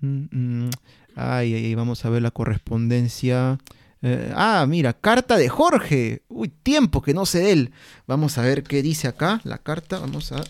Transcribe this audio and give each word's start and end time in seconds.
Mm. 0.00 0.70
Ay, 1.16 1.54
ay, 1.54 1.64
ay, 1.66 1.74
vamos 1.74 2.04
a 2.04 2.10
ver 2.10 2.22
la 2.22 2.30
correspondencia. 2.30 3.58
Eh, 4.02 4.32
ah, 4.34 4.66
mira, 4.68 4.92
carta 4.92 5.36
de 5.36 5.48
Jorge. 5.48 6.22
Uy, 6.28 6.48
tiempo 6.48 7.02
que 7.02 7.14
no 7.14 7.26
sé 7.26 7.40
de 7.40 7.52
él. 7.52 7.72
Vamos 8.06 8.36
a 8.38 8.42
ver 8.42 8.62
qué 8.62 8.82
dice 8.82 9.08
acá 9.08 9.40
la 9.44 9.58
carta. 9.58 9.98
Vamos 9.98 10.32
a 10.32 10.42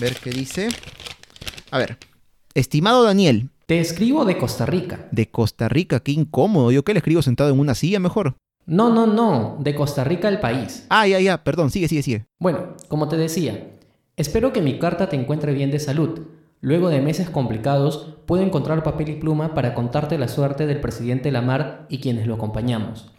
ver 0.00 0.16
qué 0.22 0.30
dice. 0.30 0.68
A 1.70 1.78
ver, 1.78 1.98
estimado 2.54 3.04
Daniel. 3.04 3.48
Te 3.66 3.80
escribo 3.80 4.26
de 4.26 4.36
Costa 4.36 4.66
Rica. 4.66 5.08
De 5.10 5.30
Costa 5.30 5.68
Rica, 5.68 6.00
qué 6.00 6.12
incómodo. 6.12 6.70
¿Yo 6.70 6.84
qué 6.84 6.92
le 6.92 6.98
escribo 6.98 7.22
sentado 7.22 7.50
en 7.50 7.58
una 7.58 7.74
silla 7.74 7.98
mejor? 7.98 8.36
No, 8.66 8.92
no, 8.92 9.06
no, 9.06 9.56
de 9.60 9.74
Costa 9.74 10.04
Rica 10.04 10.28
el 10.28 10.40
país. 10.40 10.86
Ah, 10.90 11.06
ya, 11.06 11.20
ya, 11.20 11.42
perdón, 11.44 11.70
sigue, 11.70 11.88
sigue, 11.88 12.02
sigue. 12.02 12.26
Bueno, 12.38 12.76
como 12.88 13.08
te 13.08 13.16
decía, 13.16 13.70
espero 14.16 14.52
que 14.52 14.62
mi 14.62 14.78
carta 14.78 15.08
te 15.08 15.16
encuentre 15.16 15.54
bien 15.54 15.70
de 15.70 15.80
salud. 15.80 16.20
Luego 16.64 16.88
de 16.88 17.02
meses 17.02 17.28
complicados, 17.28 18.14
puedo 18.24 18.42
encontrar 18.42 18.82
papel 18.82 19.10
y 19.10 19.14
pluma 19.16 19.52
para 19.52 19.74
contarte 19.74 20.16
la 20.16 20.28
suerte 20.28 20.66
del 20.66 20.80
presidente 20.80 21.30
Lamar 21.30 21.84
y 21.90 21.98
quienes 21.98 22.26
lo 22.26 22.36
acompañamos. 22.36 23.12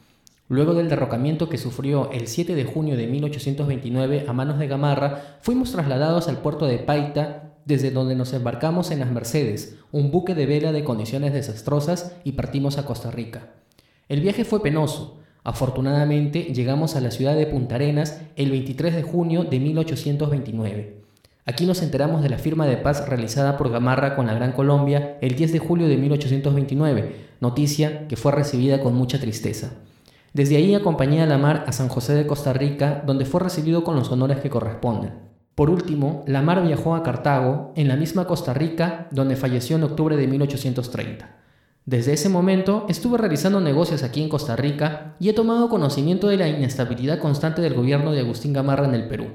Luego 0.50 0.74
del 0.74 0.90
derrocamiento 0.90 1.48
que 1.48 1.60
sufrió 1.60 2.10
el 2.10 2.26
7 2.26 2.56
de 2.56 2.66
junio 2.66 2.98
de 2.98 3.06
1829 3.06 4.26
a 4.28 4.34
manos 4.34 4.58
de 4.58 4.66
Gamarra, 4.66 5.38
fuimos 5.42 5.72
trasladados 5.72 6.28
al 6.28 6.40
puerto 6.40 6.66
de 6.66 6.80
Paita, 6.80 7.54
desde 7.66 7.92
donde 7.92 8.16
nos 8.16 8.34
embarcamos 8.34 8.90
en 8.90 9.00
las 9.00 9.12
Mercedes, 9.12 9.78
un 9.92 10.10
buque 10.10 10.34
de 10.34 10.48
vela 10.48 10.72
de 10.72 10.84
condiciones 10.84 11.32
desastrosas, 11.32 12.16
y 12.24 12.32
partimos 12.32 12.80
a 12.80 12.86
Costa 12.88 13.12
Rica. 13.12 13.52
El 14.10 14.22
viaje 14.22 14.44
fue 14.44 14.64
penoso. 14.64 15.20
Afortunadamente 15.44 16.46
llegamos 16.46 16.96
a 16.96 17.00
la 17.00 17.12
ciudad 17.12 17.36
de 17.36 17.46
Punta 17.46 17.76
Arenas 17.76 18.24
el 18.38 18.50
23 18.50 18.96
de 18.96 19.04
junio 19.04 19.44
de 19.44 19.60
1829. 19.60 21.05
Aquí 21.48 21.68
nos 21.68 21.84
enteramos 21.84 22.24
de 22.24 22.30
la 22.30 22.40
firma 22.40 22.66
de 22.66 22.76
paz 22.76 23.08
realizada 23.08 23.56
por 23.56 23.70
Gamarra 23.70 24.16
con 24.16 24.26
la 24.26 24.34
Gran 24.34 24.52
Colombia 24.52 25.20
el 25.22 25.36
10 25.36 25.54
de 25.54 25.60
julio 25.60 25.88
de 25.88 25.96
1829, 25.96 27.16
noticia 27.40 28.08
que 28.08 28.16
fue 28.16 28.32
recibida 28.32 28.82
con 28.82 28.96
mucha 28.96 29.20
tristeza. 29.20 29.74
Desde 30.34 30.58
ahí 30.58 30.74
acompañé 30.74 31.22
a 31.22 31.28
Lamar 31.28 31.64
a 31.68 31.72
San 31.72 31.88
José 31.88 32.16
de 32.16 32.26
Costa 32.26 32.52
Rica, 32.52 33.04
donde 33.06 33.26
fue 33.26 33.42
recibido 33.42 33.84
con 33.84 33.96
los 33.96 34.12
honores 34.12 34.40
que 34.40 34.50
corresponden. 34.50 35.14
Por 35.54 35.70
último, 35.70 36.24
Lamar 36.26 36.66
viajó 36.66 36.96
a 36.96 37.04
Cartago, 37.04 37.74
en 37.76 37.90
la 37.90 37.96
misma 37.96 38.26
Costa 38.26 38.56
Rica, 38.56 39.08
donde 39.12 39.36
falleció 39.36 39.76
en 39.76 39.84
octubre 39.84 40.18
de 40.18 40.28
1830. 40.28 41.30
Desde 41.86 42.14
ese 42.14 42.28
momento 42.28 42.88
estuve 42.90 43.20
realizando 43.20 43.62
negocios 43.62 44.02
aquí 44.02 44.24
en 44.24 44.30
Costa 44.30 44.56
Rica 44.56 45.16
y 45.20 45.30
he 45.30 45.34
tomado 45.34 45.70
conocimiento 45.70 46.28
de 46.28 46.38
la 46.38 46.48
inestabilidad 46.48 47.20
constante 47.20 47.62
del 47.62 47.76
gobierno 47.76 48.14
de 48.14 48.22
Agustín 48.22 48.52
Gamarra 48.52 48.86
en 48.86 48.96
el 48.96 49.08
Perú. 49.08 49.28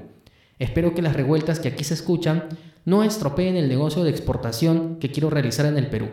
Espero 0.61 0.93
que 0.93 1.01
las 1.01 1.15
revueltas 1.15 1.59
que 1.59 1.69
aquí 1.69 1.83
se 1.83 1.95
escuchan 1.95 2.47
no 2.85 3.03
estropeen 3.03 3.55
el 3.55 3.67
negocio 3.67 4.03
de 4.03 4.11
exportación 4.11 4.99
que 4.99 5.09
quiero 5.09 5.31
realizar 5.31 5.65
en 5.65 5.75
el 5.75 5.87
Perú. 5.87 6.09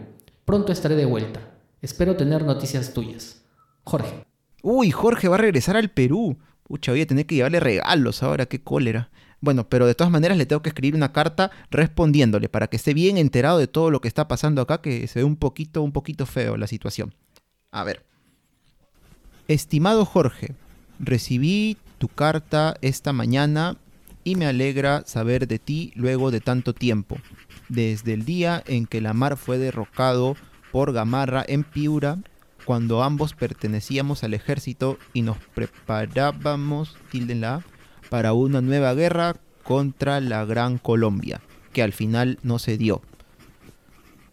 Pronto 0.46 0.72
estaré 0.72 0.96
de 0.96 1.04
vuelta. 1.04 1.40
Espero 1.82 2.16
tener 2.16 2.46
noticias 2.46 2.94
tuyas. 2.94 3.42
Jorge. 3.84 4.24
Uy, 4.62 4.90
Jorge 4.90 5.28
va 5.28 5.34
a 5.34 5.40
regresar 5.40 5.76
al 5.76 5.90
Perú. 5.90 6.38
Pucha, 6.62 6.92
voy 6.92 7.02
a 7.02 7.06
tener 7.06 7.26
que 7.26 7.34
llevarle 7.34 7.60
regalos 7.60 8.22
ahora, 8.22 8.46
qué 8.46 8.62
cólera. 8.62 9.10
Bueno, 9.42 9.68
pero 9.68 9.86
de 9.86 9.94
todas 9.94 10.10
maneras 10.10 10.38
le 10.38 10.46
tengo 10.46 10.62
que 10.62 10.70
escribir 10.70 10.94
una 10.94 11.12
carta 11.12 11.50
respondiéndole 11.70 12.48
para 12.48 12.68
que 12.68 12.76
esté 12.76 12.94
bien 12.94 13.18
enterado 13.18 13.58
de 13.58 13.66
todo 13.66 13.90
lo 13.90 14.00
que 14.00 14.08
está 14.08 14.28
pasando 14.28 14.62
acá, 14.62 14.80
que 14.80 15.06
se 15.08 15.18
ve 15.18 15.24
un 15.26 15.36
poquito, 15.36 15.82
un 15.82 15.92
poquito 15.92 16.24
feo 16.24 16.56
la 16.56 16.68
situación. 16.68 17.14
A 17.70 17.84
ver. 17.84 18.02
Estimado 19.46 20.06
Jorge, 20.06 20.54
recibí 20.98 21.76
tu 21.98 22.08
carta 22.08 22.78
esta 22.80 23.12
mañana 23.12 23.76
y 24.28 24.34
me 24.34 24.44
alegra 24.44 25.04
saber 25.06 25.48
de 25.48 25.58
ti 25.58 25.90
luego 25.94 26.30
de 26.30 26.42
tanto 26.42 26.74
tiempo, 26.74 27.16
desde 27.70 28.12
el 28.12 28.26
día 28.26 28.62
en 28.66 28.86
que 28.86 29.00
la 29.00 29.14
mar 29.14 29.38
fue 29.38 29.56
derrocado 29.56 30.36
por 30.70 30.92
Gamarra 30.92 31.42
en 31.48 31.64
Piura, 31.64 32.18
cuando 32.66 33.02
ambos 33.02 33.32
pertenecíamos 33.32 34.24
al 34.24 34.34
ejército 34.34 34.98
y 35.14 35.22
nos 35.22 35.38
preparábamos, 35.54 36.98
para 38.10 38.34
una 38.34 38.60
nueva 38.60 38.92
guerra 38.92 39.36
contra 39.64 40.20
la 40.20 40.44
Gran 40.44 40.76
Colombia, 40.76 41.40
que 41.72 41.82
al 41.82 41.94
final 41.94 42.38
no 42.42 42.58
se 42.58 42.76
dio. 42.76 43.00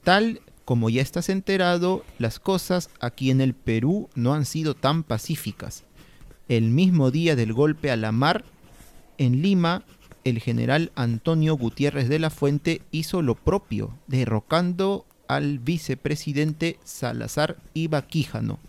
Tal 0.04 0.42
como 0.66 0.90
ya 0.90 1.02
estás 1.02 1.30
enterado, 1.30 2.04
las 2.20 2.40
cosas 2.40 2.90
aquí 3.00 3.32
en 3.32 3.40
el 3.40 3.54
Perú 3.54 4.10
no 4.14 4.34
han 4.34 4.44
sido 4.44 4.74
tan 4.74 5.04
pacíficas. 5.04 5.86
El 6.50 6.70
mismo 6.72 7.12
día 7.12 7.38
del 7.38 7.54
golpe 7.54 7.92
a 7.92 7.96
la 7.96 8.12
mar, 8.12 8.44
en 9.18 9.42
Lima, 9.42 9.84
el 10.24 10.40
general 10.40 10.92
Antonio 10.96 11.56
Gutiérrez 11.56 12.10
de 12.10 12.20
la 12.20 12.30
Fuente 12.30 12.82
hizo 12.92 13.22
lo 13.22 13.36
propio, 13.36 13.94
derrocando 14.08 15.06
al 15.28 15.60
vicepresidente 15.60 16.80
Salazar 16.84 17.58
Ibaquíjano. 17.74 18.60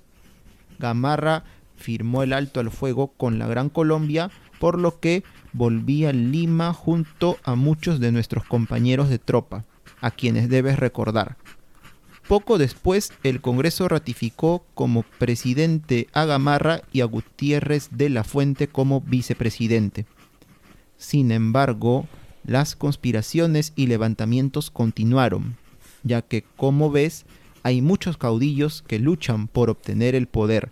Gamarra 0.78 1.44
firmó 1.76 2.22
el 2.22 2.32
alto 2.32 2.60
al 2.60 2.70
fuego 2.70 3.08
con 3.08 3.38
la 3.38 3.46
Gran 3.46 3.68
Colombia, 3.68 4.30
por 4.58 4.78
lo 4.78 5.00
que 5.00 5.22
volvía 5.52 6.10
a 6.10 6.12
Lima 6.12 6.72
junto 6.72 7.38
a 7.44 7.54
muchos 7.54 8.00
de 8.00 8.12
nuestros 8.12 8.44
compañeros 8.44 9.08
de 9.08 9.18
tropa, 9.18 9.64
a 10.00 10.10
quienes 10.10 10.48
debes 10.48 10.78
recordar. 10.78 11.36
Poco 12.28 12.58
después, 12.58 13.12
el 13.22 13.40
Congreso 13.40 13.88
ratificó 13.88 14.66
como 14.74 15.02
presidente 15.02 16.08
a 16.12 16.24
Gamarra 16.24 16.82
y 16.92 17.00
a 17.00 17.04
Gutiérrez 17.04 17.88
de 17.92 18.10
la 18.10 18.24
Fuente 18.24 18.66
como 18.66 19.00
vicepresidente. 19.00 20.06
Sin 20.98 21.30
embargo, 21.30 22.06
las 22.44 22.76
conspiraciones 22.76 23.72
y 23.76 23.86
levantamientos 23.86 24.70
continuaron, 24.70 25.56
ya 26.02 26.22
que, 26.22 26.44
como 26.56 26.90
ves, 26.90 27.26
hay 27.62 27.82
muchos 27.82 28.16
caudillos 28.16 28.82
que 28.86 28.98
luchan 28.98 29.48
por 29.48 29.70
obtener 29.70 30.14
el 30.14 30.28
poder. 30.28 30.70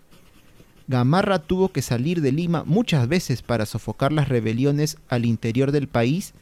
Gamarra 0.87 1.39
tuvo 1.39 1.69
que 1.69 1.81
salir 1.81 2.21
de 2.21 2.31
Lima 2.31 2.63
muchas 2.65 3.07
veces 3.07 3.41
para 3.41 3.65
sofocar 3.65 4.13
las 4.13 4.29
rebeliones 4.29 4.97
al 5.09 5.25
interior 5.25 5.71
del 5.71 5.87
país, 5.87 6.33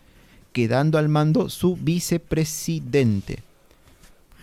quedando 0.51 0.97
al 0.97 1.09
mando 1.09 1.49
su 1.49 1.75
vicepresidente. 1.75 3.39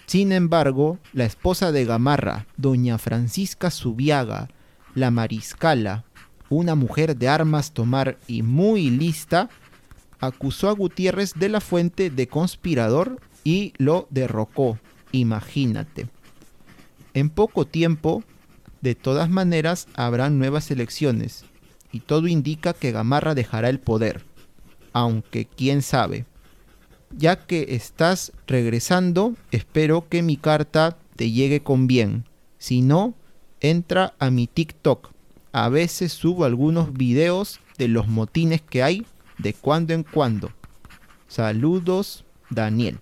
Sin 0.06 0.32
embargo, 0.32 0.98
la 1.12 1.24
esposa 1.24 1.70
de 1.70 1.84
Gamarra, 1.84 2.46
doña 2.56 2.98
Francisca 2.98 3.70
Subiaga, 3.70 4.48
la 4.96 5.12
mariscala, 5.12 6.04
una 6.50 6.74
mujer 6.74 7.16
de 7.16 7.28
armas 7.28 7.72
tomar 7.72 8.18
y 8.26 8.42
muy 8.42 8.90
lista, 8.90 9.48
acusó 10.18 10.68
a 10.68 10.72
Gutiérrez 10.72 11.32
de 11.34 11.48
la 11.48 11.60
Fuente 11.60 12.10
de 12.10 12.26
conspirador 12.26 13.20
y 13.44 13.72
lo 13.78 14.06
derrocó. 14.10 14.78
Imagínate. 15.12 16.08
En 17.14 17.30
poco 17.30 17.66
tiempo, 17.66 18.22
de 18.82 18.94
todas 18.94 19.30
maneras, 19.30 19.86
habrán 19.94 20.38
nuevas 20.38 20.70
elecciones, 20.70 21.44
y 21.92 22.00
todo 22.00 22.26
indica 22.26 22.72
que 22.72 22.92
Gamarra 22.92 23.34
dejará 23.34 23.68
el 23.68 23.80
poder. 23.80 24.24
Aunque 24.92 25.46
quién 25.46 25.82
sabe. 25.82 26.26
Ya 27.16 27.46
que 27.46 27.66
estás 27.70 28.32
regresando, 28.46 29.36
espero 29.50 30.08
que 30.08 30.22
mi 30.22 30.36
carta 30.36 30.98
te 31.16 31.30
llegue 31.30 31.62
con 31.62 31.86
bien. 31.86 32.24
Si 32.58 32.82
no, 32.82 33.14
entra 33.60 34.14
a 34.18 34.30
mi 34.30 34.46
TikTok 34.46 35.12
a 35.52 35.68
veces 35.68 36.12
subo 36.12 36.44
algunos 36.44 36.92
videos 36.92 37.60
de 37.78 37.88
los 37.88 38.08
motines 38.08 38.60
que 38.62 38.82
hay 38.82 39.06
de 39.38 39.54
cuando 39.54 39.94
en 39.94 40.02
cuando. 40.02 40.52
Saludos, 41.28 42.24
Daniel. 42.50 42.98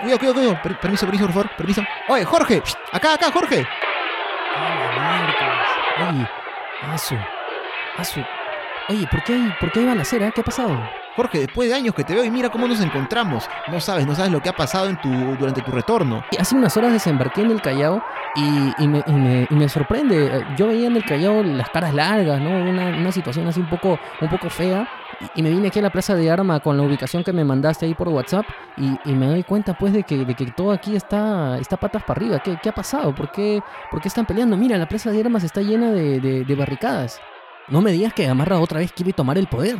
Cuidado, 0.00 0.18
cuidado, 0.18 0.34
cuidado. 0.34 0.80
permiso, 0.80 1.06
permiso, 1.06 1.24
por 1.26 1.34
favor. 1.34 1.56
Permiso. 1.56 1.82
Oye, 2.08 2.24
Jorge. 2.24 2.62
Acá, 2.92 3.14
acá, 3.14 3.30
Jorge. 3.32 3.66
Oye, 5.98 6.28
Asu, 6.82 7.16
Asu. 7.96 8.20
Oye, 8.88 9.06
¿por 9.10 9.22
qué 9.24 9.34
hay, 9.34 9.54
por 9.60 9.72
qué 9.72 9.80
hay 9.80 9.86
balacera? 9.86 10.30
¿Qué 10.30 10.40
ha 10.42 10.44
pasado? 10.44 10.78
Jorge, 11.16 11.38
después 11.38 11.68
de 11.68 11.74
años 11.76 11.94
que 11.94 12.02
te 12.02 12.12
veo 12.12 12.24
y 12.24 12.30
mira 12.30 12.50
cómo 12.50 12.66
nos 12.66 12.80
encontramos. 12.80 13.48
No 13.70 13.80
sabes, 13.80 14.04
no 14.04 14.16
sabes 14.16 14.32
lo 14.32 14.40
que 14.40 14.48
ha 14.48 14.56
pasado 14.56 14.88
en 14.88 15.00
tu, 15.00 15.08
durante 15.08 15.62
tu 15.62 15.70
retorno. 15.70 16.24
Hace 16.36 16.56
unas 16.56 16.76
horas 16.76 16.92
desembarqué 16.92 17.42
en 17.42 17.52
el 17.52 17.62
Callao 17.62 18.02
y, 18.34 18.88
me, 18.88 19.68
sorprende. 19.68 20.44
Yo 20.56 20.66
veía 20.66 20.88
en 20.88 20.96
el 20.96 21.04
Callao 21.04 21.42
las 21.44 21.70
caras 21.70 21.94
largas, 21.94 22.40
¿no? 22.40 22.50
Una, 22.50 23.12
situación 23.12 23.46
así 23.46 23.60
un 23.60 23.70
poco, 23.70 23.98
un 24.20 24.28
poco 24.28 24.50
fea. 24.50 24.88
Y, 25.36 25.42
me 25.42 25.50
vine 25.50 25.68
aquí 25.68 25.78
a 25.78 25.82
la 25.82 25.90
Plaza 25.90 26.16
de 26.16 26.28
Arma 26.28 26.58
con 26.58 26.76
la 26.76 26.82
ubicación 26.82 27.22
que 27.22 27.32
me 27.32 27.44
mandaste 27.44 27.86
ahí 27.86 27.94
por 27.94 28.08
WhatsApp 28.08 28.46
y, 28.76 29.12
me 29.12 29.26
doy 29.26 29.44
cuenta 29.44 29.74
pues 29.74 29.92
de 29.92 30.02
que, 30.02 30.24
de 30.24 30.34
que 30.34 30.46
todo 30.46 30.72
aquí 30.72 30.96
está, 30.96 31.58
está 31.58 31.76
patas 31.76 32.02
para 32.02 32.18
arriba. 32.18 32.40
¿Qué, 32.40 32.68
ha 32.68 32.74
pasado? 32.74 33.14
¿Por 33.14 33.30
qué, 33.30 33.62
¿Por 33.88 34.00
qué 34.00 34.08
están 34.08 34.26
peleando? 34.26 34.56
Mira, 34.56 34.76
la 34.76 34.88
Plaza 34.88 35.12
de 35.12 35.20
Armas 35.20 35.44
está 35.44 35.60
llena 35.60 35.92
de, 35.92 36.18
de 36.44 36.54
barricadas. 36.56 37.20
No 37.68 37.80
me 37.80 37.92
digas 37.92 38.12
que 38.12 38.26
Gamarra 38.26 38.58
otra 38.58 38.80
vez 38.80 38.92
quiere 38.92 39.12
tomar 39.12 39.38
el 39.38 39.46
poder. 39.46 39.78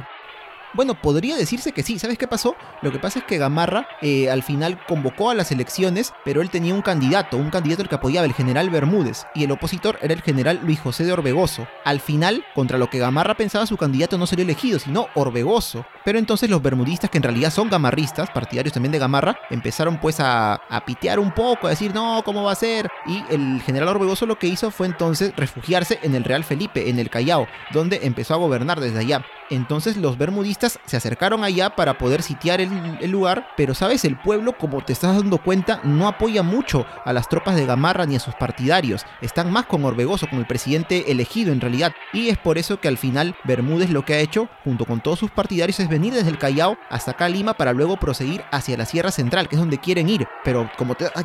Bueno, 0.75 1.01
podría 1.01 1.37
decirse 1.37 1.71
que 1.71 1.85
sí. 1.85 2.01
¿Sabes 2.01 2.19
qué 2.19 2.27
pasó? 2.27 2.57
Lo 2.83 2.91
que 2.91 2.99
pasa 2.99 3.21
es 3.21 3.25
que 3.25 3.39
Gamarra 3.39 3.87
eh, 4.03 4.29
al 4.29 4.43
final 4.43 4.79
convocó 4.89 5.31
a 5.31 5.35
las 5.35 5.53
elecciones, 5.53 6.13
pero 6.25 6.43
él 6.43 6.51
tenía 6.51 6.75
un 6.75 6.83
candidato, 6.83 7.37
un 7.37 7.51
candidato 7.51 7.83
al 7.83 7.89
que 7.89 7.95
apoyaba, 7.95 8.27
el 8.27 8.35
general 8.35 8.71
Bermúdez, 8.71 9.25
y 9.37 9.45
el 9.45 9.53
opositor 9.53 9.99
era 10.03 10.15
el 10.15 10.23
general 10.23 10.61
Luis 10.65 10.81
José 10.81 11.05
de 11.05 11.13
Orbegoso. 11.13 11.69
Al 11.85 12.01
final, 12.01 12.45
contra 12.55 12.77
lo 12.77 12.91
que 12.91 12.99
Gamarra 12.99 13.37
pensaba, 13.37 13.67
su 13.67 13.77
candidato 13.77 14.19
no 14.19 14.27
sería 14.27 14.45
elegido, 14.45 14.81
sino 14.81 15.07
Orbegoso. 15.15 15.87
Pero 16.05 16.19
entonces 16.19 16.51
los 16.51 16.61
bermudistas, 16.61 17.09
que 17.09 17.19
en 17.19 17.23
realidad 17.23 17.53
son 17.53 17.71
gamarristas, 17.71 18.31
partidarios 18.31 18.75
también 18.75 18.93
de 18.93 18.99
Gamarra, 18.99 19.39
empezaron 19.51 19.99
pues 19.99 20.19
a, 20.19 20.55
a 20.55 20.85
pitear 20.85 21.21
un 21.21 21.31
poco, 21.31 21.69
a 21.69 21.71
decir, 21.71 21.95
no, 21.95 22.23
¿cómo 22.25 22.43
va 22.43 22.53
a 22.53 22.57
ser? 22.57 22.91
Y 23.07 23.23
el 23.31 23.63
general 23.63 23.91
Orbegoso 23.91 24.27
lo 24.27 24.39
que 24.41 24.49
hizo 24.49 24.73
fue 24.73 24.89
entonces 24.89 25.33
refugiarse 25.37 26.01
en 26.03 26.17
el 26.17 26.25
Real 26.25 26.43
Felipe, 26.43 26.91
en 26.91 26.99
el 26.99 27.11
Callao, 27.11 27.47
donde 27.73 28.01
empezó 28.03 28.35
a 28.35 28.39
gobernar 28.39 28.81
desde 28.81 28.99
allá. 28.99 29.25
Entonces 29.51 29.97
los 29.97 30.19
bermudistas 30.19 30.79
se 30.87 30.97
acercaron 30.97 31.45
allá 31.45 31.71
para 31.71 31.99
poder 31.99 32.23
sitiar 32.23 32.61
el, 32.61 33.11
lugar, 33.11 33.49
pero 33.57 33.75
sabes, 33.75 34.05
el 34.05 34.17
pueblo, 34.17 34.57
como 34.57 34.83
te 34.83 34.93
estás 34.93 35.17
dando 35.17 35.39
cuenta, 35.39 35.81
no 35.85 36.09
apoya 36.09 36.43
mucho 36.43 36.87
a 37.05 37.13
las 37.13 37.29
tropas 37.29 37.57
de 37.57 37.67
Gamarra 37.67 38.07
ni 38.07 38.17
a 38.17 38.21
sus 38.21 38.35
partidarios. 38.35 39.05
Están 39.21 39.53
más 39.53 39.67
con 39.67 39.85
Orbegoso, 39.85 40.29
con 40.29 40.39
el 40.39 40.47
presidente 40.47 41.11
elegido 41.11 41.53
en 41.53 41.61
realidad. 41.61 41.93
Y 42.13 42.29
es 42.29 42.39
por 42.39 42.59
eso 42.59 42.81
que 42.81 42.89
al 42.89 42.99
final 42.99 43.37
Bermúdez 43.45 43.91
lo 43.91 44.05
que 44.05 44.15
ha 44.15 44.19
hecho, 44.19 44.49
junto 44.65 44.85
con 44.85 45.01
todos 45.01 45.19
sus 45.19 45.31
partidarios, 45.31 45.81
es 45.81 45.89
venir 45.89 46.15
desde 46.15 46.31
el 46.31 46.39
Callao 46.39 46.77
hasta 46.91 47.13
acá 47.13 47.27
a 47.27 47.29
Lima 47.29 47.55
para 47.55 47.73
luego 47.73 47.97
proseguir 47.97 48.43
hacia 48.51 48.77
la 48.77 48.87
Sierra 48.87 49.11
Central, 49.11 49.49
que 49.49 49.57
es 49.57 49.61
donde 49.61 49.79
quieren 49.79 50.09
ir. 50.09 50.27
Pero 50.43 50.71
como 50.77 50.95
te... 50.95 51.07
Ay. 51.15 51.25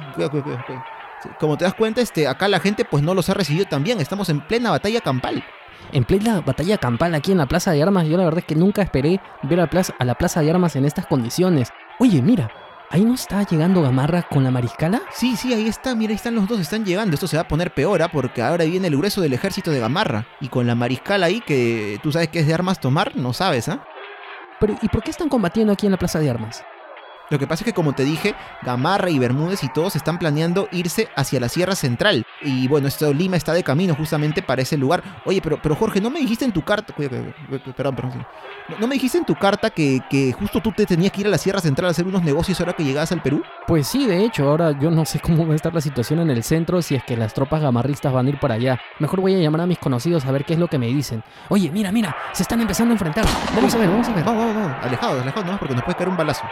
Como 1.38 1.58
te 1.58 1.66
das 1.66 1.74
cuenta, 1.74 2.00
este, 2.00 2.30
acá 2.30 2.48
la 2.48 2.62
gente 2.62 2.86
pues 2.86 3.04
no 3.04 3.14
los 3.14 3.30
ha 3.30 3.34
recibido 3.34 3.66
tan 3.66 3.84
bien. 3.84 4.00
Estamos 4.00 4.30
en 4.30 4.40
plena 4.40 4.72
batalla 4.72 5.02
campal 5.02 5.44
en 5.92 6.04
plena 6.04 6.42
batalla 6.42 6.78
campal 6.78 7.16
aquí 7.16 7.32
en 7.32 7.38
la 7.38 7.48
Plaza 7.48 7.72
de 7.72 7.82
Armas, 7.82 8.08
yo 8.08 8.18
la 8.18 8.26
verdad 8.26 8.40
es 8.40 8.46
que 8.46 8.56
nunca 8.56 8.82
esperé 8.82 9.20
ver 9.44 9.60
a, 9.60 9.70
plaza, 9.70 9.94
a 10.00 10.06
la 10.06 10.16
Plaza 10.16 10.42
de 10.42 10.52
Armas 10.52 10.76
en 10.76 10.86
estas 10.86 11.06
condiciones. 11.08 11.70
Oye, 12.00 12.22
mira, 12.22 12.50
¿ahí 12.90 13.04
no 13.04 13.14
está 13.14 13.44
llegando 13.44 13.82
Gamarra 13.82 14.24
con 14.24 14.44
la 14.44 14.52
mariscala? 14.52 15.02
Sí, 15.12 15.36
sí, 15.36 15.54
ahí 15.54 15.68
está, 15.68 15.96
mira, 15.96 16.12
ahí 16.12 16.16
están 16.16 16.36
los 16.36 16.48
dos, 16.48 16.60
están 16.60 16.86
llegando. 16.86 17.16
Esto 17.16 17.28
se 17.28 17.38
va 17.38 17.44
a 17.44 17.48
poner 17.48 17.74
peor, 17.74 18.02
¿ah? 18.02 18.10
porque 18.12 18.42
ahora 18.42 18.66
viene 18.66 18.88
el 18.88 18.98
grueso 18.98 19.22
del 19.22 19.34
ejército 19.34 19.72
de 19.72 19.80
Gamarra. 19.80 20.28
Y 20.42 20.50
con 20.50 20.68
la 20.68 20.76
mariscala 20.76 21.26
ahí, 21.26 21.42
que 21.42 22.00
tú 22.04 22.12
sabes 22.12 22.30
que 22.30 22.40
es 22.40 22.48
de 22.48 22.54
armas 22.54 22.80
tomar, 22.80 23.16
no 23.16 23.34
sabes, 23.34 23.70
¿ah? 23.70 23.84
Pero, 24.60 24.76
¿y 24.82 24.90
por 24.90 25.04
qué 25.04 25.12
están 25.12 25.30
combatiendo 25.30 25.72
aquí 25.72 25.86
en 25.86 25.94
la 25.94 25.98
Plaza 25.98 26.20
de 26.20 26.30
Armas? 26.30 26.64
Lo 27.30 27.38
que 27.38 27.48
pasa 27.48 27.64
es 27.64 27.66
que, 27.66 27.74
como 27.74 27.94
te 27.94 28.04
dije, 28.04 28.36
Gamarra 28.64 29.10
y 29.10 29.20
Bermúdez 29.20 29.64
y 29.64 29.70
todos 29.70 29.96
están 29.96 30.18
planeando 30.18 30.68
irse 30.72 31.10
hacia 31.16 31.40
la 31.40 31.50
Sierra 31.50 31.76
Central. 31.76 32.26
Y 32.42 32.68
bueno, 32.68 32.88
esto 32.88 33.14
Lima 33.14 33.38
está 33.38 33.54
de 33.54 33.64
camino 33.64 33.96
justamente 33.96 34.42
para 34.42 34.62
ese 34.62 34.78
lugar. 34.78 35.04
Oye, 35.26 35.42
pero, 35.42 35.62
pero 35.62 35.76
Jorge, 35.76 36.02
¿no 36.02 36.10
me 36.10 36.20
dijiste 36.20 36.46
en 36.46 36.52
tu 36.52 36.64
carta... 36.64 36.94
Perdón, 36.96 37.96
perdón. 37.96 38.26
¿No 38.80 38.88
me 38.88 38.96
dijiste 38.96 39.18
en 39.18 39.26
tu 39.26 39.36
carta 39.36 39.70
que, 39.70 40.02
que 40.10 40.32
justo 40.34 40.62
tú 40.62 40.72
te 40.72 40.86
tenías 40.86 41.12
que 41.12 41.22
ir 41.22 41.28
a 41.28 41.30
la 41.30 41.38
Sierra 41.38 41.60
Central 41.60 41.88
a 41.88 41.92
hacer 41.92 42.08
unos 42.08 42.24
negocios 42.24 42.60
ahora 42.60 42.74
que 42.74 42.84
llegabas 42.84 43.12
al 43.12 43.22
Perú? 43.22 43.44
Pues 43.68 43.88
sí, 43.88 44.06
de 44.06 44.24
hecho, 44.26 44.50
ahora 44.50 44.78
yo 44.80 44.90
no 44.92 45.06
sé 45.06 45.20
cómo 45.20 45.46
va 45.46 45.54
a 45.54 45.56
estar 45.56 45.74
la 45.74 45.82
situación 45.82 46.20
en 46.20 46.30
el 46.30 46.44
centro 46.44 46.82
si 46.82 46.96
es 46.96 47.04
que 47.04 47.16
las 47.16 47.34
tropas 47.34 47.62
gamarristas 47.62 48.12
van 48.12 48.26
a 48.26 48.30
ir 48.30 48.40
para 48.40 48.56
allá. 48.56 48.80
Mejor 49.00 49.22
voy 49.22 49.36
a 49.36 49.40
llamar 49.40 49.62
a 49.62 49.66
mis 49.66 49.80
conocidos 49.80 50.26
a 50.26 50.32
ver 50.32 50.46
qué 50.46 50.54
es 50.54 50.60
lo 50.60 50.68
que 50.68 50.78
me 50.78 50.88
dicen. 50.88 51.24
Oye, 51.50 51.70
mira, 51.72 51.92
mira, 51.92 52.16
se 52.32 52.44
están 52.44 52.62
empezando 52.62 52.92
a 52.92 52.96
enfrentar. 52.96 53.26
Vamos 53.56 53.74
a 53.74 53.78
ver, 53.78 53.90
vamos 53.90 54.08
a 54.08 54.14
ver. 54.14 54.24
Vamos, 54.24 54.46
vamos, 54.46 54.64
vamos. 54.64 54.86
Alejados, 54.86 55.22
alejados 55.22 55.46
nomás 55.46 55.60
porque 55.60 55.76
nos 55.76 55.84
puede 55.84 55.98
caer 55.98 56.10
un 56.10 56.18
balazo. 56.18 56.44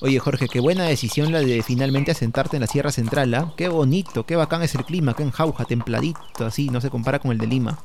Oye 0.00 0.18
Jorge, 0.18 0.48
qué 0.48 0.60
buena 0.60 0.84
decisión 0.84 1.32
la 1.32 1.40
de 1.40 1.62
finalmente 1.62 2.10
asentarte 2.10 2.56
en 2.56 2.62
la 2.62 2.66
Sierra 2.66 2.92
Central, 2.92 3.32
¿ah? 3.34 3.52
Qué 3.56 3.68
bonito, 3.68 4.26
qué 4.26 4.36
bacán 4.36 4.62
es 4.62 4.74
el 4.74 4.84
clima, 4.84 5.12
acá 5.12 5.22
en 5.22 5.30
Jauja, 5.30 5.64
templadito, 5.64 6.44
así, 6.44 6.68
no 6.68 6.80
se 6.80 6.90
compara 6.90 7.18
con 7.18 7.30
el 7.30 7.38
de 7.38 7.46
Lima. 7.46 7.78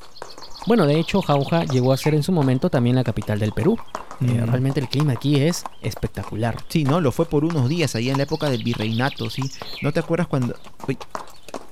Bueno, 0.68 0.86
de 0.86 1.00
hecho, 1.00 1.22
Jauja 1.22 1.64
llegó 1.66 1.94
a 1.94 1.98
ser 1.98 2.14
en 2.14 2.24
su 2.24 2.32
momento 2.32 2.70
también 2.70 2.96
la 2.96 3.04
capital 3.04 3.40
del 3.40 3.54
Perú. 3.54 3.78
Mm. 4.20 4.30
Eh, 4.30 4.46
realmente 4.46 4.80
el 4.80 4.90
clima 4.90 5.14
aquí 5.14 5.38
es 5.38 5.64
espectacular. 5.82 6.58
Sí, 6.68 6.84
¿no? 6.84 7.00
Lo 7.00 7.12
fue 7.12 7.26
por 7.26 7.46
unos 7.46 7.70
días, 7.70 7.96
ahí 7.96 8.10
en 8.10 8.18
la 8.18 8.24
época 8.24 8.50
del 8.50 8.64
virreinato, 8.64 9.30
¿sí? 9.30 9.44
¿No 9.82 9.94
te 9.94 10.00
acuerdas 10.00 10.28
cuando...? 10.28 10.56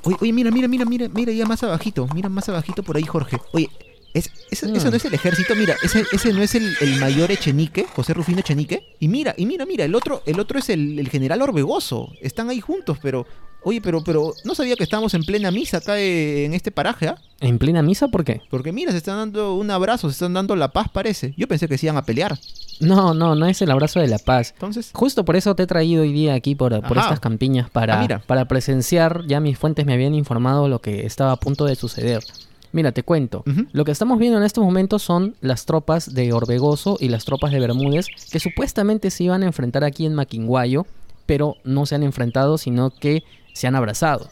Oye, 0.04 0.18
oye 0.22 0.34
mira, 0.34 0.52
mira, 0.52 0.68
mira, 0.68 0.86
mira, 0.86 1.10
mira, 1.14 1.32
ya 1.34 1.46
más 1.46 1.62
abajito, 1.64 2.08
mira 2.14 2.30
más 2.30 2.48
abajito 2.48 2.82
por 2.82 2.96
ahí, 2.96 3.04
Jorge. 3.04 3.40
Oye, 3.52 3.70
es, 4.14 4.32
es, 4.50 4.64
mm. 4.64 4.76
Eso 4.76 4.90
no 4.90 4.98
es 4.98 5.06
el 5.06 5.14
ejército, 5.14 5.56
mira, 5.56 5.76
ese, 5.84 6.06
ese 6.12 6.34
no 6.34 6.42
es 6.42 6.56
el, 6.56 6.76
el, 6.82 7.00
mayor 7.00 7.32
Echenique, 7.32 7.86
José 7.96 8.14
Rufino 8.14 8.40
Echenique. 8.40 8.96
Y 9.00 9.08
mira, 9.08 9.34
y 9.38 9.46
mira, 9.46 9.66
mira, 9.66 9.86
el 9.86 9.96
otro, 9.96 10.24
el 10.26 10.40
otro 10.40 10.60
es 10.60 10.70
el, 10.70 10.98
el, 11.00 11.10
general 11.10 11.42
Orbegoso. 11.42 12.12
Están 12.22 12.50
ahí 12.50 12.62
juntos, 12.62 12.98
pero. 13.02 13.26
Oye, 13.64 13.82
pero, 13.82 14.02
pero 14.02 14.34
no 14.46 14.56
sabía 14.56 14.76
que 14.76 14.84
estábamos 14.84 15.14
en 15.14 15.24
plena 15.24 15.52
misa 15.52 15.78
acá 15.78 16.00
en 16.00 16.54
este 16.54 16.72
paraje, 16.72 17.08
¿ah? 17.10 17.18
¿En 17.42 17.58
plena 17.58 17.82
misa 17.82 18.08
por 18.08 18.24
qué? 18.24 18.40
Porque 18.50 18.72
mira, 18.72 18.92
se 18.92 18.98
están 18.98 19.18
dando 19.18 19.56
un 19.56 19.70
abrazo, 19.72 20.08
se 20.08 20.14
están 20.14 20.34
dando 20.34 20.56
la 20.56 20.72
paz, 20.72 20.88
parece. 20.90 21.34
Yo 21.36 21.48
pensé 21.48 21.68
que 21.68 21.78
se 21.78 21.88
iban 21.88 21.98
a 21.98 22.04
pelear. 22.04 22.40
No, 22.80 23.14
no, 23.14 23.36
no 23.36 23.46
es 23.46 23.62
el 23.62 23.72
abrazo 23.72 24.00
de 24.00 24.08
la 24.08 24.20
paz. 24.20 24.52
Entonces. 24.54 24.92
Justo 24.94 25.26
por 25.26 25.36
eso 25.36 25.54
te 25.56 25.64
he 25.64 25.68
traído 25.68 26.04
hoy 26.04 26.14
día 26.14 26.34
aquí 26.36 26.56
por, 26.56 26.82
por 26.88 26.98
estas 26.98 27.20
campiñas 27.20 27.70
para, 27.70 28.02
Ah, 28.02 28.22
para 28.26 28.48
presenciar. 28.48 29.26
Ya 29.28 29.40
mis 29.40 29.58
fuentes 29.58 29.86
me 29.86 29.94
habían 29.94 30.14
informado 30.14 30.70
lo 30.70 30.80
que 30.80 31.06
estaba 31.06 31.32
a 31.34 31.38
punto 31.38 31.66
de 31.66 31.76
suceder. 31.76 32.24
Mira, 32.78 32.92
te 32.92 33.02
cuento. 33.02 33.44
Lo 33.72 33.86
que 33.86 33.92
estamos 33.92 34.20
viendo 34.20 34.38
en 34.38 34.44
estos 34.44 34.64
momentos 34.64 35.02
son 35.02 35.34
las 35.42 35.66
tropas 35.66 36.14
de 36.14 36.32
Orbegoso 36.32 36.96
y 37.00 37.10
las 37.10 37.26
tropas 37.26 37.52
de 37.52 37.60
Bermúdez 37.60 38.06
que 38.32 38.40
supuestamente 38.40 39.10
se 39.10 39.24
iban 39.24 39.42
a 39.42 39.48
enfrentar 39.48 39.84
aquí 39.84 40.06
en 40.06 40.14
Maquinguayo, 40.14 40.86
pero 41.26 41.56
no 41.64 41.88
se 41.88 41.96
han 41.96 42.04
enfrentado, 42.04 42.60
sino 42.60 42.92
que 42.92 43.24
se 43.52 43.66
han 43.66 43.74
abrazado. 43.74 44.30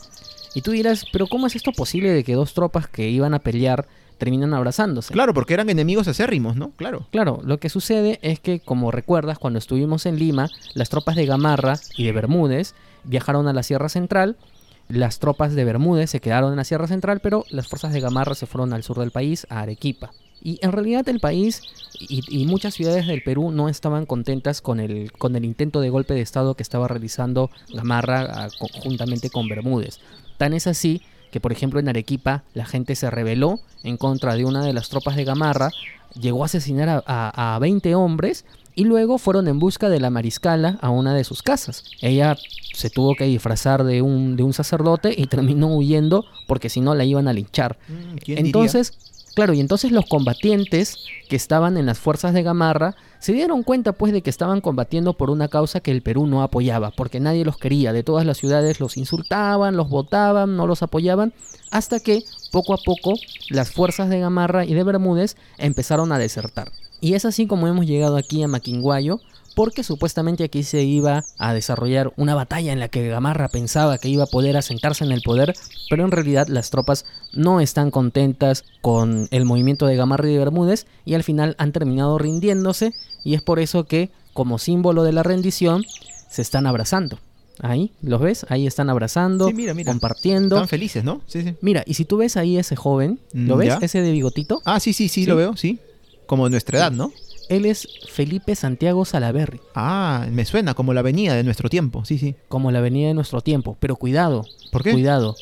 Y 0.53 0.61
tú 0.61 0.69
dirás, 0.69 1.05
pero 1.11 1.25
¿cómo 1.25 1.47
es 1.47 1.55
esto 1.55 1.71
posible 1.71 2.11
de 2.11 2.23
que 2.23 2.35
dos 2.35 2.53
tropas 2.53 2.87
que 2.87 3.09
iban 3.09 3.33
a 3.33 3.39
pelear 3.39 3.87
terminan 4.19 4.53
abrazándose? 4.53 5.11
Claro, 5.11 5.33
porque 5.33 5.55
eran 5.55 5.71
enemigos 5.71 6.07
acérrimos, 6.07 6.55
¿no? 6.55 6.69
Claro. 6.77 7.07
Claro, 7.09 7.41
lo 7.43 7.57
que 7.57 7.69
sucede 7.69 8.19
es 8.21 8.39
que, 8.39 8.59
como 8.59 8.91
recuerdas, 8.91 9.39
cuando 9.39 9.57
estuvimos 9.57 10.05
en 10.05 10.19
Lima, 10.19 10.51
las 10.75 10.89
tropas 10.89 11.15
de 11.15 11.25
Gamarra 11.25 11.79
y 11.97 12.05
de 12.05 12.11
Bermúdez 12.11 12.75
viajaron 13.05 13.47
a 13.47 13.53
la 13.53 13.63
Sierra 13.63 13.89
Central. 13.89 14.37
Las 14.87 15.19
tropas 15.19 15.53
de 15.55 15.65
Bermúdez 15.65 16.09
se 16.11 16.19
quedaron 16.19 16.51
en 16.51 16.57
la 16.57 16.63
Sierra 16.63 16.87
Central, 16.87 17.19
pero 17.19 17.43
las 17.49 17.67
fuerzas 17.67 17.91
de 17.93 18.01
Gamarra 18.01 18.35
se 18.35 18.45
fueron 18.45 18.71
al 18.73 18.83
sur 18.83 18.99
del 18.99 19.11
país, 19.11 19.47
a 19.49 19.61
Arequipa. 19.61 20.11
Y 20.43 20.59
en 20.61 20.71
realidad 20.71 21.07
el 21.09 21.19
país 21.19 21.63
y, 21.99 22.45
muchas 22.45 22.75
ciudades 22.75 23.07
del 23.07 23.23
Perú 23.23 23.49
no 23.51 23.67
estaban 23.67 24.05
contentas 24.05 24.61
con 24.61 24.79
el, 24.79 25.11
con 25.13 25.35
el 25.35 25.43
intento 25.43 25.81
de 25.81 25.89
golpe 25.89 26.13
de 26.13 26.21
Estado 26.21 26.53
que 26.53 26.61
estaba 26.61 26.87
realizando 26.87 27.49
Gamarra 27.73 28.45
a- 28.45 28.49
conjuntamente 28.59 29.31
con 29.31 29.47
Bermúdez. 29.47 29.99
Tan 30.37 30.53
es 30.53 30.67
así 30.67 31.01
que, 31.31 31.39
por 31.39 31.51
ejemplo, 31.51 31.79
en 31.79 31.89
Arequipa 31.89 32.43
la 32.53 32.65
gente 32.65 32.93
se 32.95 33.09
rebeló 33.09 33.59
en 33.83 33.97
contra 33.97 34.35
de 34.35 34.45
una 34.45 34.63
de 34.63 34.73
las 34.73 34.89
tropas 34.89 35.15
de 35.15 35.23
Gamarra, 35.23 35.71
llegó 36.13 36.43
a 36.43 36.45
asesinar 36.45 36.89
a, 36.89 37.03
a- 37.07 37.55
a 37.55 37.59
20 37.59 37.95
hombres 37.95 38.45
y 38.75 38.83
luego 38.83 39.17
fueron 39.17 39.47
en 39.47 39.57
busca 39.57 39.89
de 39.89 39.99
la 39.99 40.09
mariscala 40.09 40.77
a 40.81 40.89
una 40.89 41.13
de 41.13 41.23
sus 41.23 41.41
casas. 41.41 41.83
Ella 42.01 42.37
se 42.73 42.89
tuvo 42.89 43.15
que 43.15 43.23
disfrazar 43.23 43.85
de 43.85 44.01
un, 44.01 44.35
de 44.35 44.43
un 44.43 44.53
sacerdote 44.53 45.13
y 45.17 45.27
terminó 45.27 45.73
huyendo 45.75 46.25
porque 46.45 46.69
si 46.69 46.81
no 46.81 46.93
la 46.93 47.05
iban 47.05 47.27
a 47.27 47.33
linchar. 47.33 47.77
Mm. 47.87 48.15
Entonces, 48.27 48.93
claro, 49.33 49.53
y 49.53 49.61
entonces 49.61 49.91
los 49.91 50.05
combatientes 50.05 50.97
que 51.29 51.37
estaban 51.37 51.77
en 51.77 51.85
las 51.85 51.99
fuerzas 51.99 52.33
de 52.33 52.43
Gamarra 52.43 52.95
se 53.19 53.31
dieron 53.31 53.63
cuenta 53.63 53.93
pues 53.93 54.11
de 54.11 54.21
que 54.21 54.29
estaban 54.29 54.59
combatiendo 54.61 55.13
por 55.13 55.29
una 55.29 55.47
causa 55.47 55.79
que 55.79 55.91
el 55.91 56.01
Perú 56.01 56.27
no 56.27 56.43
apoyaba, 56.43 56.91
porque 56.91 57.19
nadie 57.19 57.45
los 57.45 57.57
quería, 57.57 57.93
de 57.93 58.03
todas 58.03 58.25
las 58.25 58.37
ciudades 58.37 58.79
los 58.79 58.97
insultaban, 58.97 59.77
los 59.77 59.89
votaban, 59.89 60.57
no 60.57 60.67
los 60.67 60.83
apoyaban, 60.83 61.33
hasta 61.71 61.99
que 62.01 62.23
poco 62.51 62.73
a 62.73 62.77
poco 62.77 63.13
las 63.49 63.71
fuerzas 63.71 64.09
de 64.09 64.19
Gamarra 64.19 64.65
y 64.65 64.73
de 64.73 64.83
Bermúdez 64.83 65.37
empezaron 65.57 66.11
a 66.11 66.19
desertar. 66.19 66.71
Y 67.01 67.13
es 67.13 67.25
así 67.25 67.45
como 67.47 67.67
hemos 67.67 67.85
llegado 67.85 68.17
aquí 68.17 68.41
a 68.43 68.47
Maquinguayo, 68.47 69.19
porque 69.55 69.83
supuestamente 69.83 70.43
aquí 70.43 70.63
se 70.63 70.83
iba 70.83 71.23
a 71.37 71.53
desarrollar 71.53 72.11
una 72.17 72.35
batalla 72.35 72.73
en 72.73 72.79
la 72.79 72.89
que 72.89 73.07
Gamarra 73.07 73.47
pensaba 73.47 73.97
que 73.99 74.09
iba 74.09 74.23
a 74.23 74.27
poder 74.27 74.57
asentarse 74.57 75.05
en 75.05 75.13
el 75.13 75.21
poder, 75.21 75.55
pero 75.89 76.03
en 76.03 76.11
realidad 76.11 76.47
las 76.49 76.71
tropas 76.71 77.05
no 77.31 77.61
están 77.61 77.89
contentas 77.89 78.65
con 78.81 79.29
el 79.31 79.45
movimiento 79.45 79.85
de 79.85 79.95
Gamarra 79.95 80.29
y 80.29 80.33
de 80.33 80.39
Bermúdez 80.39 80.87
y 81.05 81.13
al 81.13 81.23
final 81.23 81.55
han 81.57 81.71
terminado 81.71 82.17
rindiéndose 82.17 82.91
y 83.23 83.35
es 83.35 83.41
por 83.41 83.59
eso 83.59 83.85
que 83.85 84.09
como 84.33 84.57
símbolo 84.59 85.03
de 85.03 85.13
la 85.13 85.23
rendición 85.23 85.85
se 86.29 86.41
están 86.41 86.67
abrazando. 86.67 87.17
Ahí, 87.61 87.91
¿los 88.01 88.19
ves? 88.19 88.45
Ahí 88.49 88.67
están 88.67 88.89
abrazando, 88.89 89.47
Sí, 89.47 89.53
mira, 89.53 89.73
mira. 89.73 89.89
compartiendo. 89.89 90.57
Están 90.57 90.67
felices, 90.67 91.05
¿no? 91.05 91.21
Sí, 91.27 91.41
sí. 91.43 91.53
Mira, 91.61 91.83
y 91.85 91.93
si 91.93 92.03
tú 92.03 92.17
ves 92.17 92.35
ahí 92.35 92.57
ese 92.57 92.75
joven, 92.75 93.19
¿lo 93.31 93.55
Mm, 93.55 93.59
ves? 93.59 93.67
ya. 93.69 93.77
Ese 93.81 94.01
de 94.01 94.11
bigotito. 94.11 94.61
Ah, 94.65 94.81
sí, 94.81 94.91
sí, 94.91 95.07
sí, 95.07 95.23
¿Sí? 95.23 95.29
lo 95.29 95.37
veo, 95.37 95.55
sí. 95.55 95.79
Como 96.25 96.49
nuestra 96.49 96.79
edad, 96.79 96.91
¿no? 96.91 97.11
Él 97.49 97.65
es 97.65 97.87
Felipe 98.09 98.55
Santiago 98.55 99.05
Salaberry. 99.05 99.59
Ah, 99.75 100.25
me 100.31 100.45
suena 100.45 100.73
como 100.73 100.93
la 100.93 101.01
avenida 101.01 101.35
de 101.35 101.43
nuestro 101.43 101.69
tiempo, 101.69 102.03
sí, 102.05 102.17
sí. 102.17 102.35
como 102.47 102.71
la 102.71 102.79
avenida 102.79 103.09
de 103.09 103.13
nuestro 103.13 103.41
tiempo. 103.41 103.77
Pero 103.79 103.95
cuidado, 103.95 104.45
¿Por 104.71 104.83
qué? 104.83 104.91
cuidado, 104.93 105.35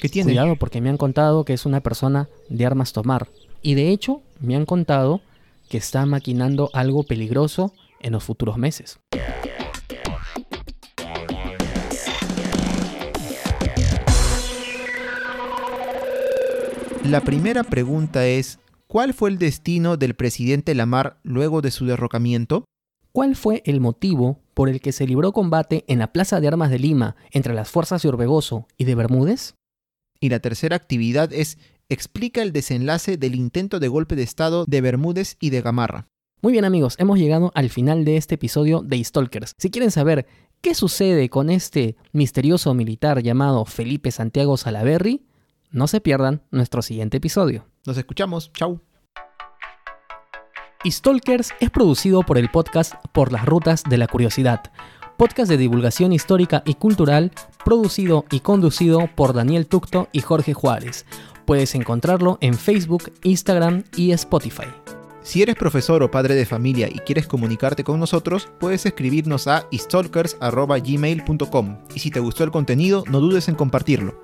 ¿Qué 0.00 0.08
tiene? 0.10 0.32
cuidado, 0.32 0.56
porque 0.56 0.80
me 0.82 0.90
han 0.90 0.98
contado 0.98 1.44
que 1.44 1.54
es 1.54 1.64
una 1.64 1.80
persona 1.80 2.28
de 2.50 2.66
armas 2.66 2.92
tomar. 2.92 3.28
Y 3.62 3.74
de 3.74 3.88
hecho, 3.90 4.20
me 4.40 4.56
han 4.56 4.66
contado 4.66 5.22
que 5.70 5.78
está 5.78 6.04
maquinando 6.04 6.70
algo 6.74 7.02
peligroso 7.02 7.72
en 8.00 8.12
los 8.12 8.24
futuros 8.24 8.58
meses. 8.58 8.98
La 17.04 17.20
primera 17.22 17.64
pregunta 17.64 18.26
es, 18.26 18.58
¿cuál 18.88 19.14
fue 19.14 19.30
el 19.30 19.38
destino 19.38 19.96
del 19.96 20.14
presidente 20.14 20.74
Lamar 20.74 21.20
luego 21.22 21.60
de 21.60 21.70
su 21.70 21.86
derrocamiento? 21.86 22.64
¿Cuál 23.12 23.36
fue 23.36 23.62
el 23.64 23.80
motivo 23.80 24.40
por 24.54 24.68
el 24.68 24.80
que 24.80 24.92
se 24.92 25.06
libró 25.06 25.32
combate 25.32 25.84
en 25.86 26.00
la 26.00 26.12
Plaza 26.12 26.40
de 26.40 26.48
Armas 26.48 26.70
de 26.70 26.78
Lima 26.78 27.16
entre 27.30 27.54
las 27.54 27.70
fuerzas 27.70 28.02
de 28.02 28.08
Orbegoso 28.08 28.66
y 28.76 28.84
de 28.84 28.94
Bermúdez? 28.94 29.54
Y 30.20 30.30
la 30.30 30.40
tercera 30.40 30.76
actividad 30.76 31.32
es, 31.32 31.58
explica 31.88 32.42
el 32.42 32.52
desenlace 32.52 33.16
del 33.16 33.34
intento 33.34 33.78
de 33.78 33.88
golpe 33.88 34.16
de 34.16 34.24
Estado 34.24 34.64
de 34.66 34.80
Bermúdez 34.80 35.36
y 35.40 35.50
de 35.50 35.62
Gamarra. 35.62 36.08
Muy 36.40 36.52
bien 36.52 36.64
amigos, 36.64 36.94
hemos 36.98 37.18
llegado 37.18 37.50
al 37.54 37.70
final 37.70 38.04
de 38.04 38.16
este 38.16 38.36
episodio 38.36 38.82
de 38.82 39.02
Stalkers. 39.02 39.52
Si 39.58 39.70
quieren 39.70 39.90
saber 39.90 40.26
qué 40.60 40.74
sucede 40.74 41.28
con 41.28 41.50
este 41.50 41.96
misterioso 42.12 42.74
militar 42.74 43.22
llamado 43.22 43.64
Felipe 43.64 44.10
Santiago 44.12 44.56
Salaverry, 44.56 45.26
no 45.70 45.86
se 45.86 46.00
pierdan 46.00 46.42
nuestro 46.50 46.82
siguiente 46.82 47.16
episodio. 47.16 47.66
Nos 47.88 47.96
escuchamos, 47.96 48.52
chau. 48.52 48.80
Stalkers 50.86 51.54
es 51.58 51.70
producido 51.70 52.22
por 52.22 52.36
el 52.36 52.50
podcast 52.50 52.92
Por 53.12 53.32
las 53.32 53.46
Rutas 53.46 53.82
de 53.88 53.96
la 53.96 54.06
Curiosidad, 54.06 54.70
podcast 55.16 55.48
de 55.48 55.56
divulgación 55.56 56.12
histórica 56.12 56.62
y 56.66 56.74
cultural, 56.74 57.32
producido 57.64 58.26
y 58.30 58.40
conducido 58.40 59.08
por 59.16 59.32
Daniel 59.32 59.66
Tucto 59.66 60.10
y 60.12 60.20
Jorge 60.20 60.52
Juárez. 60.52 61.06
Puedes 61.46 61.74
encontrarlo 61.74 62.36
en 62.42 62.52
Facebook, 62.52 63.10
Instagram 63.22 63.84
y 63.96 64.12
Spotify. 64.12 64.68
Si 65.22 65.40
eres 65.40 65.56
profesor 65.56 66.02
o 66.02 66.10
padre 66.10 66.34
de 66.34 66.44
familia 66.44 66.90
y 66.90 66.98
quieres 66.98 67.26
comunicarte 67.26 67.84
con 67.84 67.98
nosotros, 67.98 68.50
puedes 68.60 68.84
escribirnos 68.84 69.48
a 69.48 69.66
stalkers.gmail.com 69.72 71.78
y 71.94 72.00
si 72.00 72.10
te 72.10 72.20
gustó 72.20 72.44
el 72.44 72.50
contenido, 72.50 73.04
no 73.08 73.20
dudes 73.20 73.48
en 73.48 73.54
compartirlo. 73.54 74.20